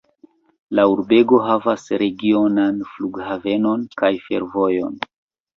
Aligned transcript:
La 0.79 0.85
urbego 0.93 1.41
havas 1.49 1.85
regionan 2.03 2.81
flughavenon 2.95 3.85
kaj 4.03 4.13
fervojon. 4.27 4.99